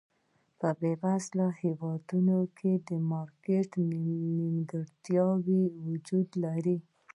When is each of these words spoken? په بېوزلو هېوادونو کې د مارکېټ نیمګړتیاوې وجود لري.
په 0.59 0.69
بېوزلو 0.79 1.47
هېوادونو 1.61 2.37
کې 2.57 2.71
د 2.87 2.89
مارکېټ 3.11 3.69
نیمګړتیاوې 3.89 5.63
وجود 5.87 6.29
لري. 6.43 6.77